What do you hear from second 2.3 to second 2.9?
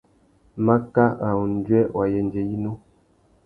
yinú.